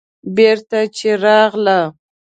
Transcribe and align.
بېرته 0.35 0.79
چې 0.97 1.09
راغله. 1.23 1.79